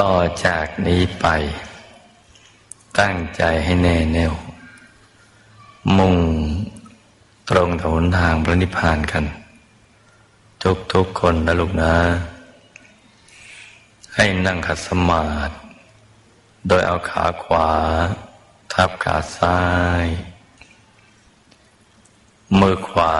[0.00, 0.14] ต่อ
[0.44, 1.26] จากนี้ไป
[3.00, 4.34] ตั้งใจให้แน่แน่ว
[5.96, 6.16] มุ่ง
[7.48, 9.24] ตรงถนทางพระนิพพานกัน
[10.62, 11.94] ทุกทุกคนนะลูกนะ
[14.14, 15.54] ให้นั่งขัดสมาธิ
[16.68, 17.70] โดยเอาขาขวา
[18.72, 19.60] ทับขาซ้า
[20.04, 20.06] ย
[22.60, 23.16] มือขวา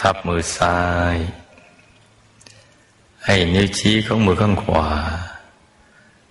[0.00, 0.80] ทับมือซ้า
[1.14, 1.16] ย
[3.24, 4.88] ให้นิ้วชี้ของมือข้างขวา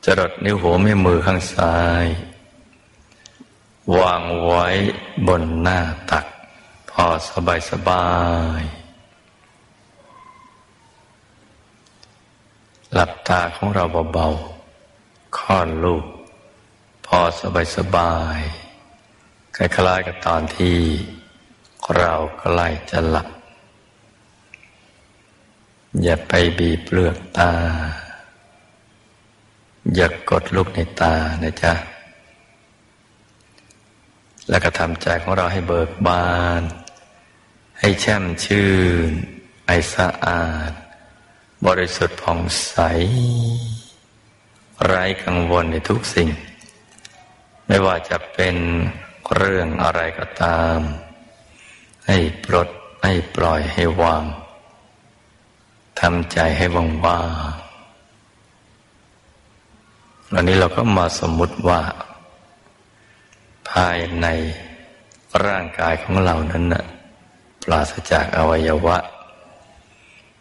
[0.05, 2.05] จรดนิ้วหัวแม่มือข้างซ้าย
[3.97, 4.67] วางไว้
[5.27, 5.79] บนหน้า
[6.11, 6.25] ตัก
[6.89, 8.09] พอสบายสบา
[8.59, 8.61] ย
[12.93, 16.05] หลับตาของเราเบาๆค่อนลูก
[17.05, 18.39] พอสบายสบาย
[19.55, 20.77] คล้ายๆกับตอนที่
[21.97, 23.27] เราใกล้จะหลับ
[26.01, 27.53] อย่าไปบีบเปลือกตา
[29.95, 31.73] อย่ากกดลูกในตานะจ๊ะ
[34.49, 36.63] แล้วก็ทำใจของเราให้เบิกบาน
[37.79, 38.71] ให้แช่มชื่
[39.09, 39.11] น
[39.65, 40.71] ไอสะอาด
[41.65, 42.75] บริสุทธิ์ผ่องใส
[44.85, 46.29] ไร้กังวลในทุกสิ่ง
[47.67, 48.55] ไม่ว่าจะเป็น
[49.35, 50.79] เรื่องอะไรก็ตาม
[52.07, 52.69] ให้ปลด
[53.03, 54.23] ให้ปล่อยให้วาง
[55.99, 57.21] ทำใจให้ว่างว่า
[57.53, 57.68] ง
[60.33, 61.81] วันนี้เราก็มาสมมุติว่า
[63.69, 64.27] ภายใน
[65.45, 66.85] ร่างกายของเรานั้นนะ
[67.63, 68.97] ปราศจากอวัยวะ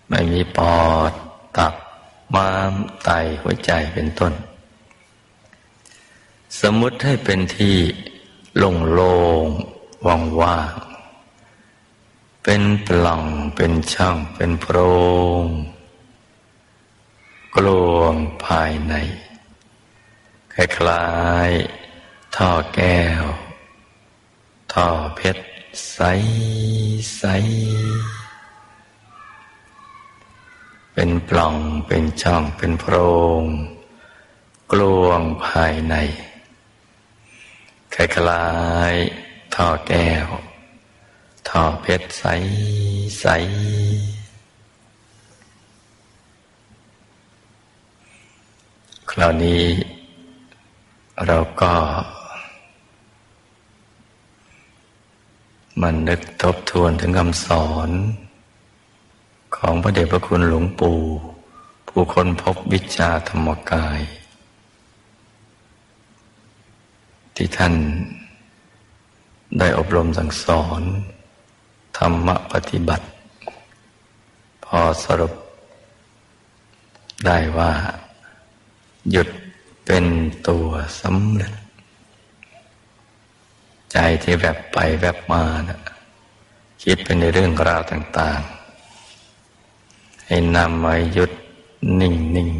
[0.08, 0.78] ไม่มีปอ
[1.10, 1.12] ด
[1.56, 1.74] ตับ
[2.34, 3.10] ม้ามไต
[3.42, 4.32] หัวใจเป็นต้น
[6.60, 7.76] สมมุติให้เป็นที่
[8.56, 9.00] โล่งโล
[9.44, 9.46] ง
[10.06, 10.74] ว่างว่าง
[12.42, 14.76] เป็นปล่องเป็นช่องเป็นโพร
[15.42, 15.44] ง
[17.54, 18.14] กลวง
[18.44, 18.94] ภายใน
[20.60, 21.08] คล้า
[21.48, 23.24] ยๆท่อแก้ว
[24.72, 25.44] ท่อเพชร
[25.92, 26.00] ใส
[27.16, 27.24] ใส
[30.92, 32.94] เป็นปล่องเป็นช่องเป็นโพร
[33.40, 33.42] ง
[34.72, 35.94] กลวงภายใน
[37.94, 38.48] คล้า
[38.92, 40.26] ยๆท่อแก้ว
[41.48, 42.24] ท่อเพชรใส
[43.20, 43.26] ใส
[49.10, 49.64] คราวนี้
[51.26, 51.74] เราก็
[55.82, 57.90] มันนึกทบทวนถึงคำสอน
[59.56, 60.98] ของพระเดชพระคุณหลวงปู่
[61.88, 64.00] ผู้คนพบวิชาธรรมกาย
[67.36, 67.74] ที่ท่าน
[69.58, 70.82] ได้อบรมสั่งสอน
[71.98, 73.06] ธรรมปฏิบัติ
[74.64, 75.32] พอสรุป
[77.26, 77.72] ได้ว่า
[79.10, 79.28] หยุด
[79.90, 80.08] เป็น
[80.48, 80.68] ตัว
[81.00, 81.54] สำเร็จ
[83.92, 85.80] ใจที่แบบไปแบบมานะ
[86.82, 88.40] คิดเป็นในเรื่องราวต่าง
[89.34, 91.30] ๆ ให้นำมายุด
[92.00, 92.50] นิ่งนิ่ง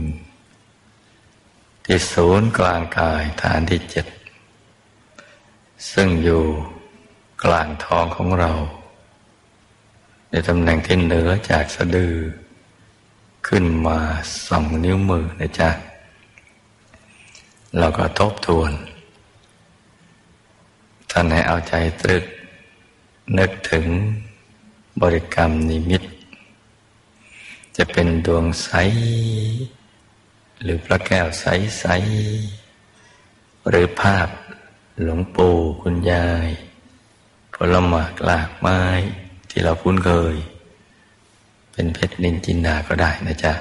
[1.84, 4.06] ที่ศูนย์กลางกายฐานที่เจ็ด
[5.92, 6.42] ซึ่งอยู่
[7.44, 8.52] กลางท้องของเรา
[10.30, 12.16] ในตำแหน่งที่เหนือจากสะดือ
[13.48, 13.98] ขึ้นมา
[14.46, 15.70] สองนิ้วมือนะจ๊ะ
[17.76, 18.72] เราก็ทบทวน
[21.10, 22.24] ท่านให้เอาใจตรึก
[23.38, 23.86] นึกถึง
[25.02, 26.02] บริกรรมนิมิต
[27.76, 28.70] จะเป็นดวงใส
[30.62, 31.44] หรือพระแก้วใส
[31.78, 31.86] ใส
[33.68, 34.28] หรือภาพ
[35.02, 36.48] หลวงปู่คุณยาย
[37.54, 38.82] ผลหมากหลากไม้
[39.50, 40.36] ที่เราคุ้นเคย
[41.72, 43.54] เป็นเพชรนินจินดาก็ได้นะจ๊ะ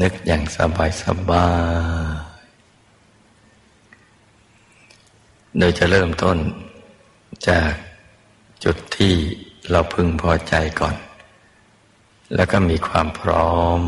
[0.00, 1.46] นึกอย่างสบายสบา
[2.14, 2.34] ย
[5.58, 6.36] โดยจะเริ่มต้น
[7.48, 7.70] จาก
[8.64, 9.14] จุดที่
[9.70, 10.96] เราพึงพอใจก่อน
[12.34, 13.80] แล้วก็มีความพร้อม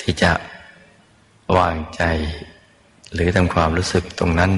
[0.00, 0.32] ที่จะ
[1.56, 2.02] วางใจ
[3.12, 4.52] หรือทำความรู้สึกตรงนั้น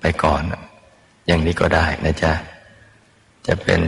[0.00, 0.42] ไปก่อน
[1.26, 2.32] อย่างนี้ก็ได้นะจ๊ะ
[3.46, 3.82] จะเป็น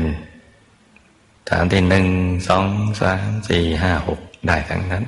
[1.48, 2.06] ฐานที่หนึ่ง
[2.48, 2.66] สอง
[3.00, 5.04] สามสี่ห้าหก ได้ทั้งนั้น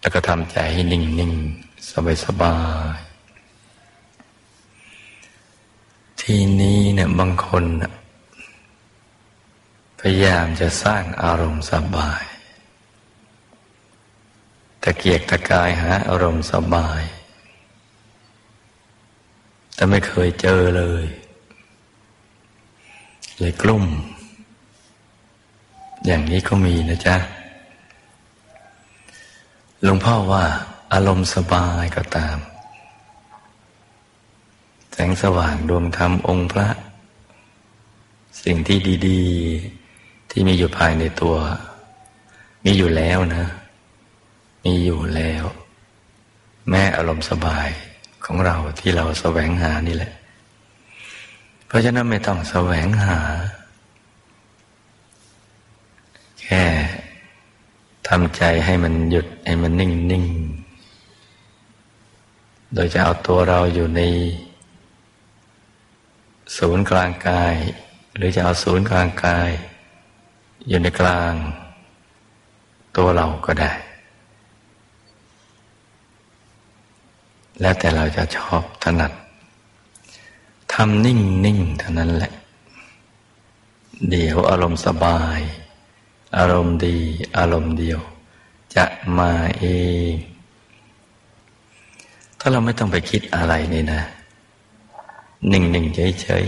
[0.00, 1.32] แล้วก็ทำใจให้นิ่งนิ่ง
[1.90, 2.56] สบายสบา
[2.94, 2.96] ย
[6.20, 7.64] ทีนี้เนี่ยบางคน
[10.00, 12.22] พยายามจะสร้างอารมณ์สบาย
[14.82, 17.02] ตะเกียกตะกายหาอารมณ์สบาย
[19.74, 21.04] แต่ไม่เคยเจอเลย
[23.38, 23.84] เลยกลุ่ม
[26.06, 27.16] อย่างนี้ก็มีนะจ๊ะ
[29.82, 30.44] หลวงพ่อว่า
[30.92, 32.36] อารมณ์สบายก็ตาม
[34.92, 36.68] แสงสว่างดวงธรรมองค์พระ
[38.42, 38.78] สิ่งที่
[39.08, 39.22] ดี
[39.76, 41.36] ๆ ที่มีอยู่ภายในตัว
[42.64, 43.44] มีอยู่แล้วนะ
[44.64, 45.44] มีอยู่แล้ว
[46.70, 47.68] แม่อารมณ์สบาย
[48.24, 50.12] ของเราที่เราแสวงหานี่แหละ
[51.66, 53.18] เพราะฉะนั้นไม่ต้องแสวงหา
[56.50, 56.64] แค่
[58.08, 60.24] ทำใจให้มันหยุดให้มันนิ่งนิ่ง
[62.74, 64.00] โดยจะเอาตัวเราอยู่ใน
[66.56, 67.54] ศูนย์กลางกาย
[68.16, 69.50] หรือจะเอาศูนย์กลางกาย
[70.68, 71.32] อยู่ในกลาง
[72.96, 73.72] ตัวเราก็ได้
[77.60, 79.12] แล้วแต่เราจะชอบถนัด
[80.72, 82.32] ทำนิ่งนิ่งเท่านั้นแหละ
[84.10, 85.40] เดี๋ยวอารมณ์สบาย
[86.36, 86.96] อารมณ์ดี
[87.38, 88.00] อารมณ์เดียว
[88.76, 88.84] จะ
[89.18, 89.64] มาเอ
[90.12, 90.14] ง
[92.38, 94.02] ถ้าเราไม่ต้องไปคิดอะไรนี่นะ
[95.48, 96.46] หนิ่งๆเฉย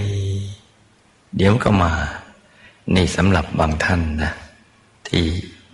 [0.64, 1.92] ๆ เดี๋ยวก็มา
[2.94, 4.32] นี่สำหรับบางท่านนะ
[5.08, 5.24] ที่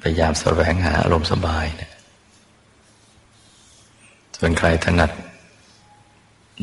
[0.01, 1.91] พยายามแสวงหาอารมณ์สบายนะ
[4.39, 5.11] ส่วนใครถนัด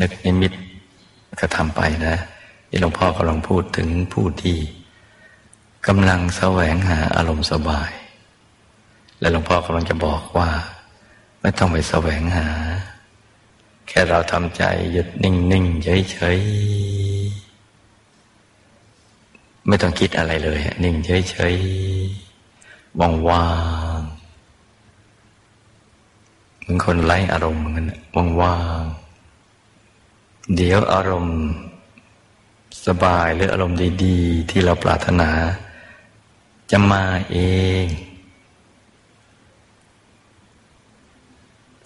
[0.01, 0.53] นึกนิมิต
[1.39, 2.15] ก็ทำไปนะ
[2.67, 4.57] ที่หลวงพ่อกำลังพูดถึงผู้ที่
[5.87, 7.91] กำลังแสวงหาอารมณ์สบาย
[9.19, 10.49] และหลวงพ่อกำลังจะบอกว่า
[11.41, 12.47] ไม่ต้องไปแสวงหา
[13.87, 16.39] แค่เราทำใจหยุดนิ่งนิ่งเฉยเฉย
[19.67, 21.55] ไม่ต้องคิดอะไรเลย นิ่งเฉยเฉย
[22.99, 23.47] ว่างว่า
[23.99, 24.01] ง
[26.59, 28.83] เหมือนคนไร้อารมณ์เหมือนกันว่างว่าง
[30.55, 31.39] เดี๋ยวอารมณ์
[32.85, 35.31] สบายหรืออารมณ์ดี ๆ ที่เราปรารถนา
[36.71, 37.37] จะมาเอ
[37.83, 37.85] ง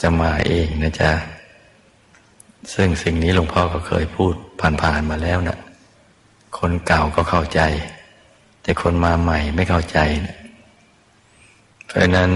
[0.01, 1.11] จะมาเองนะจ๊ะ
[2.73, 4.33] ซึ่งสิ่งนี้หลวงพ่อก็เคยพูด
[4.81, 5.59] ผ่านๆมาแล้วนะ่ะ
[6.57, 7.61] คนเก่าก็เข้าใจ
[8.61, 9.97] แต่คนมาใหม่ไม่เข้าใจ
[10.27, 10.37] นะ
[11.85, 12.31] เพราะนั้น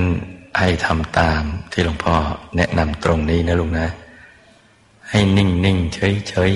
[0.60, 1.42] ให้ทำตาม
[1.72, 2.16] ที่หลวงพ่อ
[2.58, 3.88] แนะนำตรงนี้นะลุงนะ
[5.10, 6.54] ให้นิ่งนิ่งเฉยเฉย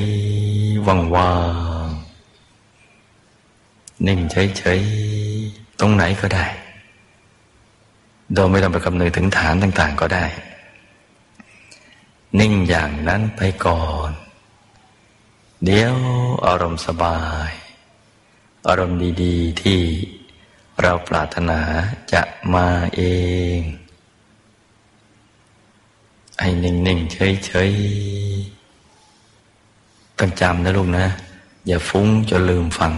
[0.88, 1.34] ว่างว่า
[1.88, 1.90] ง
[4.08, 4.82] นิ่งเฉยเฉย
[5.80, 6.46] ตรงไหนก็ได้
[8.34, 10.26] โดยไม่ต้องไปคำนึงถึงฐานต่าง ๆ ก็ได้
[12.40, 14.12] นิ่งอย่างนั้นไปก่อน
[15.66, 15.96] เดี๋ยว
[16.46, 17.20] อารมณ์สบา
[17.50, 17.52] ย
[18.68, 19.80] อารมณ์ดีๆที่
[20.82, 21.62] เราปรารถนา
[22.14, 22.22] จะ
[22.54, 23.02] มาเอ
[23.58, 23.60] ง
[26.40, 27.14] ให้นิ่งๆ
[27.46, 31.06] เฉยๆต้องจำนะลูกนะ
[31.68, 32.94] อย่าฟุ้งจนลืมฟัง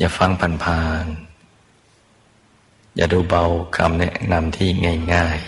[0.00, 0.30] อย่าฟัง
[0.64, 3.44] ผ่านๆอย่าดูเบา
[3.76, 4.68] คำแนะนำที่
[5.14, 5.38] ง่าย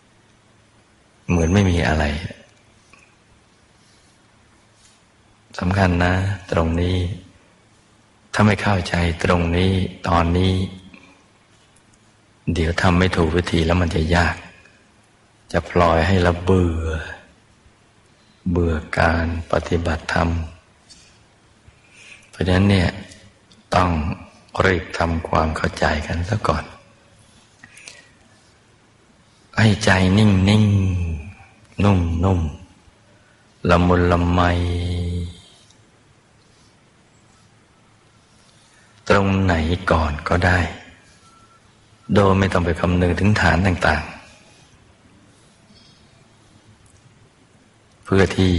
[0.00, 2.04] ๆ เหมือนไม่มีอะไร
[5.58, 6.14] สำคัญนะ
[6.52, 6.96] ตรงนี้
[8.34, 8.94] ถ้าไม่เข้าใจ
[9.24, 9.72] ตรงนี้
[10.08, 10.52] ตอนนี้
[12.54, 14.36] เดี๋ยวทำไม่ถูกวิธีแล้วมันจะยาก
[15.52, 16.86] จะปล่อยให้เราเบื่อ
[18.50, 20.28] เบื่อการปฏิบัติธรรม
[22.30, 22.90] เพราะฉะนั้นเนี่ย
[23.74, 23.90] ต้อง
[24.64, 26.64] รีบทำความเข้าใจกันซะก่อน
[29.58, 30.64] ให้ใจนิ่งนิ่ง
[31.84, 32.40] นุ่มนุ่ม
[33.70, 34.40] ละมุนละไม
[39.08, 39.54] ตรงไหน
[39.90, 40.58] ก่อนก็ได้
[42.14, 44.12] โดยไม่ต้องไปคำนึงถึงฐานต่าง ๆ
[48.04, 48.52] เพื่อที่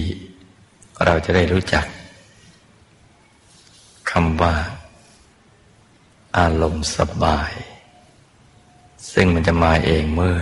[1.05, 1.85] เราจะได้รู้จัก
[4.11, 4.53] คำว่า
[6.37, 7.51] อารมณ์สบาย
[9.13, 10.39] ซึ่งมันจะมาเองเมื่อ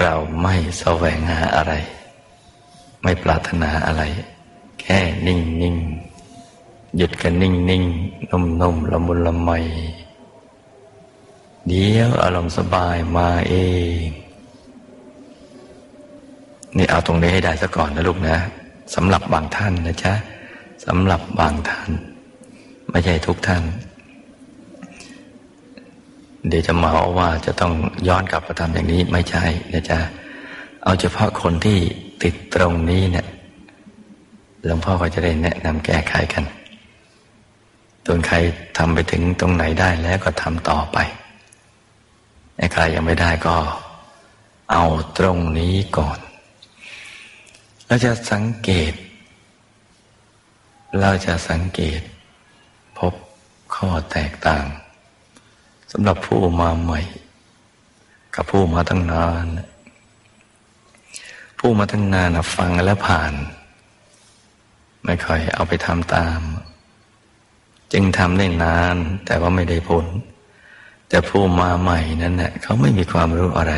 [0.00, 1.72] เราไม่แสวงหาอะไร
[3.02, 4.02] ไม่ปรารถนาอะไร
[4.80, 5.76] แค่นิ่งนิ่ง
[6.96, 7.84] หยุดกันนิ่งนิ่ง
[8.30, 9.50] นุ่มนุ่มละมุนละไม
[11.66, 13.54] เดี๋ยวอารมณ์สบายมาเอ
[14.04, 14.06] ง
[16.76, 18.36] นี่เอาตรงนี้ให้ได้ซะก่อนนะลูกนะ
[18.94, 20.12] สำหรับบางท่านนะจ๊ะ
[20.86, 21.90] สำหรับบางท่าน
[22.90, 23.62] ไม่ใช่ทุกท่าน
[26.48, 27.72] เดี๋ยวจะมาว่าจะต้อง
[28.08, 29.98] ย้อนกลับมาทำอย่างนี้ไม่ใช่นะจ๊ะ
[30.84, 31.78] เอาเฉพาะคนที่
[32.22, 33.26] ติดตรงนี้เนี่ย
[34.64, 36.44] หลวงพ่อก็จะได้แนะนำแก้ไขกัน
[38.06, 38.36] ตัวใคร
[38.78, 40.98] ทำไปถึงตรงไหนได้แล้วก็ทำต่อไป
[42.72, 43.56] ใครยังไม่ได้ก็
[44.72, 44.84] เอา
[45.18, 46.18] ตรงนี้ก่อน
[47.86, 48.92] เราจะสังเกต
[51.00, 52.00] เราจะสังเกต
[52.98, 53.14] พบ
[53.74, 54.64] ข้อแตกต่าง
[55.96, 57.00] สำหรับผู้มาใหม่
[58.34, 59.46] กับผู้มาตั้งนาน
[61.58, 63.32] ผู้มาตั้งนานฟังแล้วผ่าน
[65.04, 66.40] ไม่ค่อยเอาไปทำตาม
[67.92, 68.96] จึงทำได้นาน
[69.26, 70.06] แต่ว่าไม่ได้ผล
[71.08, 73.74] แต่ผู้มาใหม่นั้นเน่ยเขาไม่มีความรู้อะไร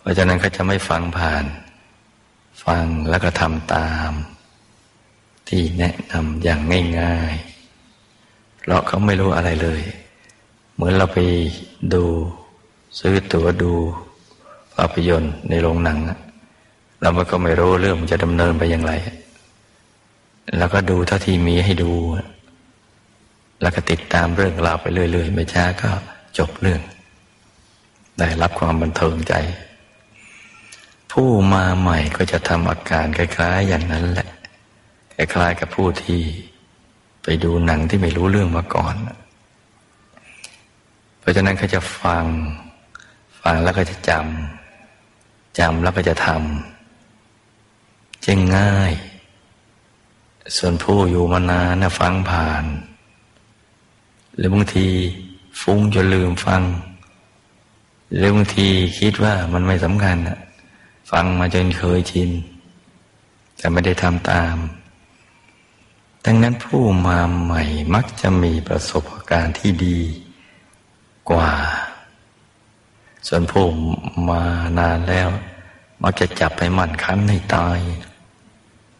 [0.00, 1.44] เพราะฉะนั้นเขาจะไม่ฟังผ่าน
[2.64, 4.10] ฟังแล้วก็ทำตาม
[5.48, 6.60] ที่แนะนำอย่าง
[7.00, 9.82] ง่ายๆเพราะเขาไม่รู้อะไรเลย
[10.74, 11.18] เหมือนเราไป
[11.94, 12.04] ดู
[12.98, 13.72] ซื้อตั๋วดู
[14.74, 15.98] ภาพยนตร์ในโรงหนัง
[17.02, 18.92] เราก็ไม่รู้เรื่องมันจะดำเนินไปอย่างไร
[20.58, 21.92] แล้วก็ดูเท่าที่มีให้ดู
[23.62, 25.90] แล้วก็ติดตามเรื่องราวไปเรื่อยๆไม่ช้าก็
[26.38, 26.80] จบเรื่อง
[28.18, 29.34] ได้รับความบันเทิงใจ
[31.12, 34.28] ผู้มาใหม่ก็จะทำอาการคล้ายๆ อย่างนั้นแหละ
[35.14, 36.22] คล้ายๆกับผู้ที่
[37.22, 38.94] ไปดูหนังที่ไม่รู้เรื่องมาก่อน
[41.24, 42.24] เพราะฉะนั้นเขาจะฟัง
[43.40, 48.92] ฟังแล้วก็จะจำจำแล้วก็จะทำจึงง่าย
[50.56, 52.64] ส่วนผู้อยู่มานานนะฟังผ่าน
[54.36, 54.88] หรือบางที
[55.60, 56.62] ฟุ้งจนลืมฟัง
[58.14, 60.38] หรือบางทีคิดว่ามันไม่สำคัญนะ
[61.10, 62.30] ฟังมาจนเคยชิน
[63.58, 64.56] แต่ไม่ได้ทำตาม
[66.24, 67.62] ดังนั้นผู้มาใหม่
[67.94, 69.98] มักจะมีประสบการณ์ที่ดี
[71.30, 71.50] กว่า
[73.26, 73.66] ส่วนผู้
[74.28, 74.42] มา
[74.78, 75.28] นานแล้ว
[76.02, 77.78] มักจะจับไปหมั่นคั้นให้ตาย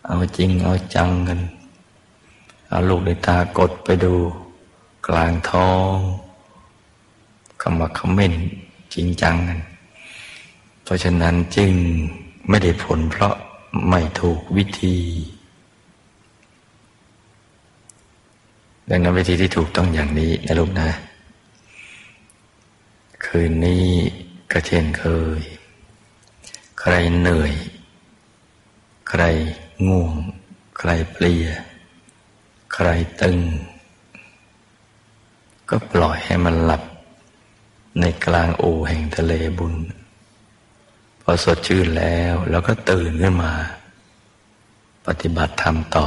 [0.07, 1.41] เอาจริงเอาจังกัน
[2.69, 4.15] เอาลูกในตากดไปดู
[5.07, 5.95] กลางท้อง
[7.61, 8.35] ขมักขม้น
[8.95, 9.61] จริงจังกัน
[10.83, 11.73] เพราะฉะนั้นจึง
[12.49, 13.35] ไม่ได้ผลเพราะ
[13.89, 14.97] ไม่ถูกวิธี
[18.91, 20.89] ดังนั้นวิธีที่ถูกต้องอย่างนี้นะลูกนะ
[23.27, 23.89] คืนนี้
[24.53, 25.05] ก็เช่นเค
[25.39, 25.43] ย
[26.81, 27.55] ใครเหนื่อย
[29.09, 29.23] ใคร
[29.87, 30.15] ง่วง
[30.79, 31.47] ใครเปลี่ย
[32.75, 32.89] ใคร
[33.23, 33.39] ตึง
[35.69, 36.83] ก็ปล่อยให้มันหลับ
[38.01, 39.75] ในกลางโอแห่งทะเลบุญ
[41.23, 43.53] พอสดชื่นแล้วแล้วก็ตื่นขึ้นมา
[45.07, 46.07] ปฏิบัติธรรมต่อ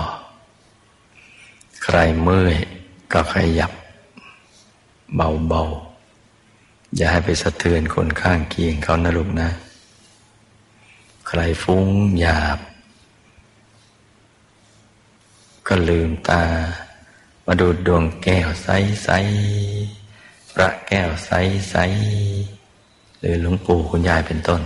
[1.84, 2.56] ใครเมื่อย
[3.14, 3.72] ก็ขยับ
[5.16, 5.87] เบาๆ
[6.96, 9.50] อย่าให้ไปสะเทือนคนข้างเคียงเขานะลูกนะ
[11.28, 11.88] ใครฟุ้ง
[12.20, 12.60] หยาบ
[15.68, 16.44] ก็ลืมตา
[17.46, 18.68] มาดูดวงแก้วใส
[19.04, 19.10] ใส
[20.52, 21.32] พระแก้วใส
[21.70, 21.76] ใส
[23.20, 24.62] หรือหลวงปู่คุณยายเป็นต้น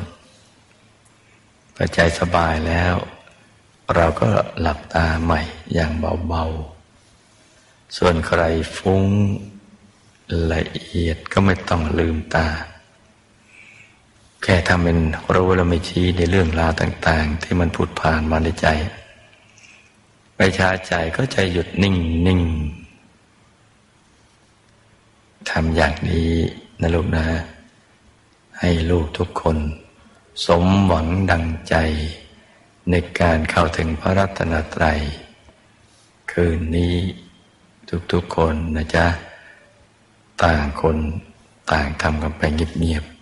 [1.75, 2.95] พอใจสบายแล้ว
[3.95, 4.29] เราก็
[4.61, 5.41] หลับตาใหม่
[5.73, 5.91] อย่าง
[6.27, 8.41] เบาๆ ส่วนใคร
[8.77, 9.03] ฟุ้ง
[10.53, 12.47] ละเอียดก็ไม่ต้องลืมตา
[14.43, 14.99] แค่ทำเป็น
[15.35, 18.67] รู้แล้วไม่ชี้ในเรื่องราวต่าง ๆ ที่มันผุดผ่านมาในใจ
[20.35, 21.95] ไปชาใจก็ใจหยุดนิ่ง
[22.27, 22.41] นิ่ง
[25.49, 26.31] ทำอย่างนี้
[26.81, 27.25] นะลูกนะ
[28.59, 29.57] ให้ลูกทุกคน
[30.45, 31.75] สมหวังดังใจ
[32.89, 34.99] ในการเข้าถึงพระรัตนตรัย
[36.31, 36.95] คืนนี้
[38.11, 39.07] ทุกๆคนนะจ๊ะ
[40.43, 40.97] ต่างคน
[41.71, 43.20] ต่างทำกันไปเงียบๆ